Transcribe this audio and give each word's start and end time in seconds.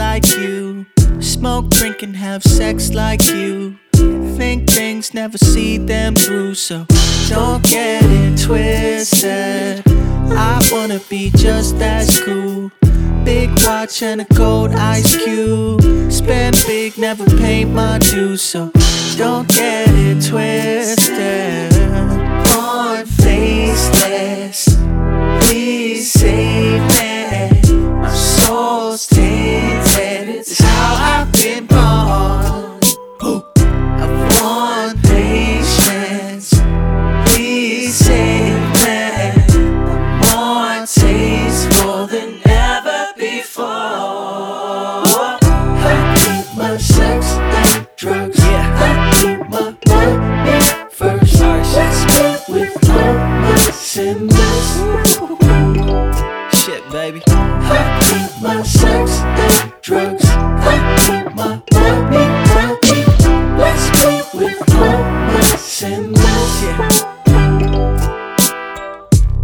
like 0.00 0.34
you. 0.34 0.86
Smoke, 1.20 1.68
drink, 1.68 2.02
and 2.02 2.16
have 2.16 2.42
sex 2.42 2.94
like 2.94 3.22
you. 3.28 3.78
Think 4.38 4.70
things, 4.70 5.12
never 5.12 5.36
see 5.36 5.76
them 5.76 6.14
through, 6.14 6.54
so 6.54 6.86
don't 7.28 7.62
get 7.62 8.02
it 8.02 8.38
twisted. 8.40 9.82
I 10.32 10.56
wanna 10.72 11.00
be 11.10 11.30
just 11.36 11.74
as 11.76 12.18
cool. 12.18 12.70
Big 13.24 13.50
watch 13.66 14.02
and 14.02 14.22
a 14.22 14.26
gold 14.34 14.72
ice 14.72 15.14
cube. 15.22 15.82
Spend 16.10 16.56
big, 16.66 16.96
never 16.96 17.26
pay 17.36 17.66
my 17.66 17.98
dues, 17.98 18.40
so 18.40 18.72
don't 19.18 19.48
get 19.48 19.88
it 19.90 20.26
twisted. 20.26 20.49
Drugs. 48.00 48.40
I 48.40 49.12
need 49.22 49.40
my 49.50 49.76
money 49.88 50.60
first. 50.90 51.40
Me 52.08 52.26
with 52.48 52.88
all 52.88 53.14
my 53.44 53.54
sins. 53.72 54.32
Shit, 56.60 56.82
baby. 56.90 57.20
I 57.28 57.90
need 58.08 58.32
my 58.42 58.62
sex 58.62 59.20
and 59.20 59.72
drugs. 59.82 60.24
I 60.24 60.76
need 60.96 61.26
my 61.36 61.60
money, 61.74 62.24
money. 62.54 63.00
Bless 63.56 63.82
me 64.00 64.12
with 64.40 64.74
all 64.76 65.02
my 65.32 65.40
sins. 65.58 66.18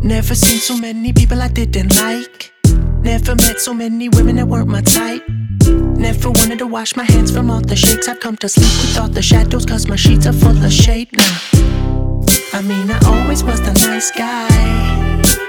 Never 0.03 0.35
seen 0.35 0.61
so 0.61 0.79
many 0.79 1.13
people 1.13 1.43
I 1.43 1.49
didn't 1.49 1.95
like. 1.97 2.53
Never 3.03 3.35
met 3.35 3.61
so 3.61 3.75
many 3.75 4.09
women 4.09 4.37
that 4.37 4.49
weren't 4.49 4.69
my 4.69 4.81
type. 4.81 5.23
Never 6.07 6.31
wanted 6.31 6.61
to 6.61 6.69
wash 6.69 6.95
my 6.95 7.03
hands 7.03 7.33
from 7.33 7.51
all 7.51 7.61
the 7.61 7.75
shakes. 7.75 8.07
I've 8.07 8.21
come 8.21 8.37
to 8.37 8.49
sleep 8.49 8.71
with 8.81 8.97
all 8.97 9.09
the 9.09 9.21
shadows, 9.21 9.67
cause 9.67 9.89
my 9.89 9.97
sheets 9.97 10.25
are 10.25 10.33
full 10.33 10.57
of 10.65 10.73
shade 10.73 11.09
now. 11.13 11.37
I 12.53 12.63
mean, 12.63 12.89
I 12.93 12.99
always 13.07 13.43
was 13.43 13.61
the 13.61 13.73
nice 13.73 14.13
guy. 14.13 14.47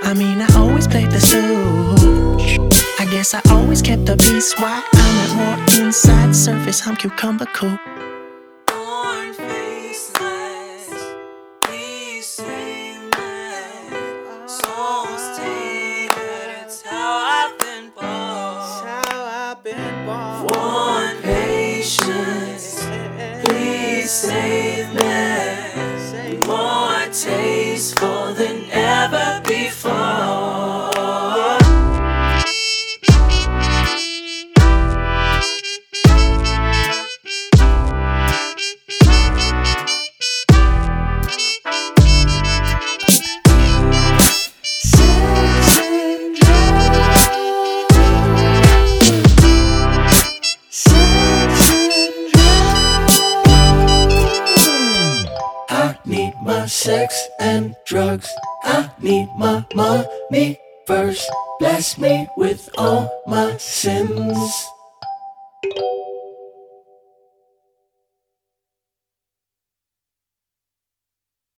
I 0.02 0.16
mean, 0.16 0.42
I 0.42 0.48
always 0.56 0.88
played 0.88 1.12
the 1.12 1.22
stooge. 1.22 2.58
I 3.00 3.06
guess 3.06 3.36
I 3.36 3.42
always 3.52 3.84
kept 3.84 4.08
the 4.08 4.18
peace. 4.18 4.56
Why 4.58 4.82
I'm 4.94 5.16
at 5.24 5.32
war 5.38 5.86
inside 5.86 6.36
surface, 6.36 6.88
I'm 6.88 6.96
cucumber 6.96 7.46
cool. 7.54 7.78
Save 24.18 24.92
me. 24.96 26.38
More 26.48 27.06
tasteful 27.12 28.17
sex 56.68 57.28
and 57.40 57.76
drugs. 57.86 58.30
I 58.64 58.90
need 59.02 59.30
my 59.38 59.66
money 59.74 60.60
first. 60.86 61.30
Bless 61.60 61.98
me 61.98 62.28
with 62.38 62.70
all 62.78 63.10
my 63.28 63.58
sins. 63.58 64.68